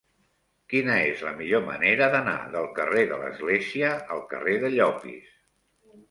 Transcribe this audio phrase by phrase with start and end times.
[0.71, 5.29] Quina és la millor manera d'anar del carrer de l'Església al carrer de Llopis?